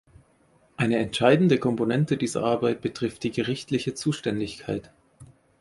Eine 0.77 0.97
entscheidende 0.97 1.59
Komponente 1.59 2.17
dieser 2.17 2.41
Arbeit 2.41 2.81
betrifft 2.81 3.21
die 3.21 3.29
gerichtliche 3.29 3.93
Zuständigkeit. 3.93 4.91